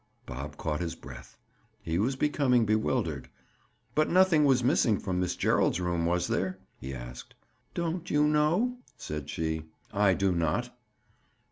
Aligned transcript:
Bob 0.25 0.57
caught 0.57 0.79
his 0.79 0.95
breath. 0.95 1.37
He 1.83 1.99
was 1.99 2.15
becoming 2.15 2.65
bewildered. 2.65 3.29
"But 3.93 4.09
nothing 4.09 4.45
was 4.45 4.63
missing 4.63 4.97
from 4.97 5.19
Miss 5.19 5.35
Gerald's 5.35 5.79
room, 5.79 6.07
was 6.07 6.27
there?" 6.27 6.57
he 6.79 6.91
asked. 6.91 7.35
"Don't 7.75 8.09
you 8.09 8.23
know?" 8.25 8.77
said 8.97 9.29
she. 9.29 9.65
"I 9.93 10.15
do 10.15 10.31
not." 10.31 10.75